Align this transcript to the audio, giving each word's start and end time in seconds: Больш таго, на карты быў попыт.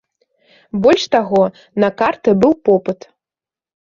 Больш 0.85 1.03
таго, 1.15 1.43
на 1.85 1.89
карты 2.03 2.29
быў 2.45 2.53
попыт. 2.71 2.99